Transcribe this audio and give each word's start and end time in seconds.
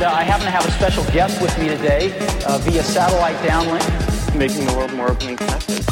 have 0.00 0.66
a 0.66 0.70
special 0.72 1.04
guest 1.12 1.40
with 1.40 1.56
me 1.58 1.68
today 1.68 2.12
uh, 2.46 2.58
via 2.58 2.82
satellite 2.82 3.36
downlink. 3.36 4.36
Making 4.36 4.66
the 4.66 4.74
world 4.74 4.92
more 4.92 5.10
open 5.10 5.28
and 5.28 5.38
connected. 5.38 5.84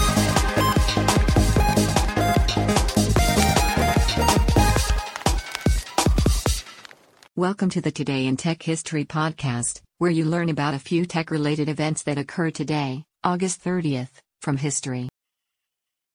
Welcome 7.35 7.71
to 7.71 7.81
the 7.81 7.91
Today 7.91 8.27
in 8.27 8.37
Tech 8.37 8.63
History 8.63 9.05
podcast, 9.05 9.81
where 9.99 10.11
you 10.11 10.25
learn 10.25 10.49
about 10.49 10.75
a 10.75 10.79
few 10.79 11.07
tech 11.07 11.31
related 11.31 11.69
events 11.69 12.03
that 12.05 12.19
occur 12.19 12.51
today, 12.51 13.05
August 13.25 13.65
30th, 13.65 14.21
from 14.41 14.59
history. 14.59 15.09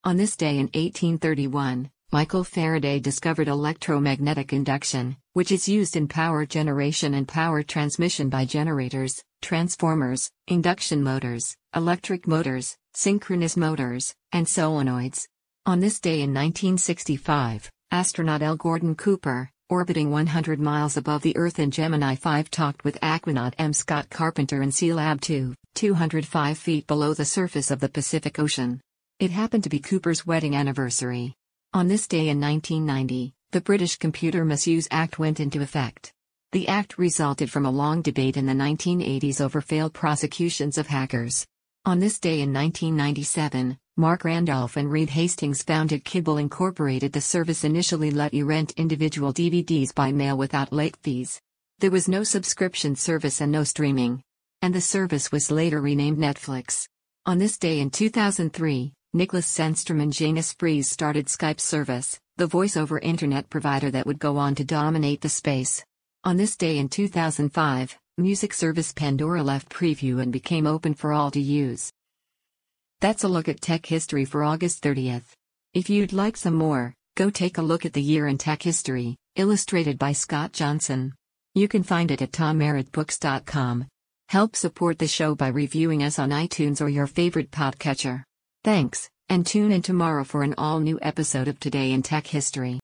On 0.03 0.15
this 0.15 0.37
day 0.37 0.57
in 0.57 0.67
1831, 0.73 1.89
Michael 2.13 2.45
Faraday 2.45 3.01
discovered 3.01 3.49
electromagnetic 3.49 4.53
induction, 4.53 5.17
which 5.33 5.51
is 5.51 5.67
used 5.67 5.97
in 5.97 6.07
power 6.07 6.45
generation 6.45 7.13
and 7.13 7.27
power 7.27 7.61
transmission 7.63 8.29
by 8.29 8.45
generators, 8.45 9.21
transformers, 9.41 10.31
induction 10.47 11.03
motors, 11.03 11.57
electric 11.75 12.25
motors, 12.25 12.77
synchronous 12.93 13.57
motors, 13.57 14.15
and 14.31 14.47
solenoids. 14.47 15.27
On 15.65 15.81
this 15.81 15.99
day 15.99 16.21
in 16.21 16.33
1965, 16.33 17.69
astronaut 17.91 18.41
L. 18.41 18.55
Gordon 18.55 18.95
Cooper, 18.95 19.49
orbiting 19.69 20.09
100 20.09 20.61
miles 20.61 20.95
above 20.95 21.23
the 21.23 21.35
Earth 21.35 21.59
in 21.59 21.71
Gemini 21.71 22.15
5 22.15 22.49
talked 22.49 22.85
with 22.85 22.97
aquanaut 23.01 23.53
M. 23.57 23.73
Scott 23.73 24.09
Carpenter 24.09 24.61
in 24.61 24.69
Sealab 24.69 25.19
2, 25.19 25.53
205 25.75 26.57
feet 26.57 26.87
below 26.87 27.13
the 27.13 27.25
surface 27.25 27.69
of 27.69 27.81
the 27.81 27.89
Pacific 27.89 28.39
Ocean. 28.39 28.79
It 29.19 29.31
happened 29.31 29.65
to 29.65 29.69
be 29.69 29.79
Cooper's 29.79 30.25
wedding 30.25 30.55
anniversary. 30.55 31.36
On 31.73 31.89
this 31.89 32.07
day 32.07 32.29
in 32.29 32.39
1990, 32.39 33.33
the 33.51 33.59
British 33.61 33.97
Computer 33.97 34.45
Misuse 34.45 34.87
Act 34.89 35.19
went 35.19 35.39
into 35.39 35.61
effect. 35.61 36.13
The 36.53 36.67
act 36.69 36.97
resulted 36.97 37.51
from 37.51 37.65
a 37.65 37.71
long 37.71 38.01
debate 38.01 38.37
in 38.37 38.45
the 38.45 38.53
1980s 38.53 39.41
over 39.41 39.59
failed 39.59 39.93
prosecutions 39.93 40.77
of 40.77 40.87
hackers. 40.87 41.45
On 41.85 41.99
this 41.99 42.19
day 42.19 42.41
in 42.41 42.53
1997, 42.53 43.77
Marc 43.97 44.23
Randolph 44.23 44.77
and 44.77 44.89
Reed 44.89 45.09
Hastings 45.09 45.61
founded 45.61 46.05
Kibble 46.05 46.37
Incorporated. 46.37 47.11
The 47.11 47.21
service 47.21 47.65
initially 47.65 48.11
let 48.11 48.33
you 48.33 48.45
rent 48.45 48.73
individual 48.77 49.33
DVDs 49.33 49.93
by 49.93 50.13
mail 50.13 50.37
without 50.37 50.71
late 50.71 50.95
fees. 51.03 51.41
There 51.79 51.91
was 51.91 52.07
no 52.07 52.23
subscription 52.23 52.95
service 52.95 53.41
and 53.41 53.51
no 53.51 53.65
streaming. 53.65 54.21
And 54.61 54.73
the 54.73 54.81
service 54.81 55.33
was 55.33 55.51
later 55.51 55.81
renamed 55.81 56.17
Netflix. 56.17 56.87
On 57.25 57.39
this 57.39 57.57
day 57.57 57.81
in 57.81 57.89
2003, 57.89 58.93
Nicholas 59.17 59.51
Zennström 59.51 59.99
and 59.99 60.13
Janus 60.13 60.53
Friis 60.53 60.85
started 60.85 61.25
Skype 61.25 61.59
service, 61.59 62.19
the 62.35 62.45
voice-over 62.45 62.99
internet 62.99 63.49
provider 63.49 63.89
that 63.89 64.05
would 64.05 64.19
go 64.19 64.37
on 64.37 64.53
to 64.53 64.63
dominate 64.63 65.21
the 65.21 65.27
space. 65.27 65.83
On 66.23 66.37
this 66.37 66.55
day 66.55 66.77
in 66.77 66.87
2005, 66.87 67.97
music 68.19 68.53
service 68.53 68.93
Pandora 68.93 69.41
left 69.41 69.69
preview 69.69 70.21
and 70.21 70.31
became 70.31 70.67
open 70.67 70.93
for 70.93 71.13
all 71.13 71.31
to 71.31 71.41
use. 71.41 71.91
That's 73.01 73.23
a 73.23 73.27
look 73.27 73.49
at 73.49 73.59
tech 73.59 73.87
history 73.87 74.23
for 74.23 74.43
August 74.43 74.83
30th. 74.83 75.33
If 75.73 75.89
you'd 75.89 76.13
like 76.13 76.37
some 76.37 76.53
more, 76.53 76.93
go 77.15 77.31
take 77.31 77.57
a 77.57 77.63
look 77.63 77.87
at 77.87 77.93
the 77.93 78.03
year 78.03 78.27
in 78.27 78.37
tech 78.37 78.61
history, 78.61 79.17
illustrated 79.35 79.97
by 79.97 80.11
Scott 80.11 80.53
Johnson. 80.53 81.15
You 81.55 81.67
can 81.67 81.81
find 81.81 82.11
it 82.11 82.21
at 82.21 82.33
tommerrittbooks.com. 82.33 83.87
Help 84.29 84.55
support 84.55 84.99
the 84.99 85.07
show 85.07 85.33
by 85.33 85.47
reviewing 85.47 86.03
us 86.03 86.19
on 86.19 86.29
iTunes 86.29 86.81
or 86.81 86.87
your 86.87 87.07
favorite 87.07 87.49
podcatcher. 87.49 88.26
Thanks, 88.67 89.09
and 89.29 89.45
tune 89.45 89.71
in 89.71 89.81
tomorrow 89.81 90.25
for 90.25 90.43
an 90.43 90.53
all 90.57 90.81
new 90.81 90.99
episode 91.01 91.47
of 91.47 91.57
Today 91.57 91.93
in 91.93 92.03
Tech 92.03 92.27
History. 92.27 92.81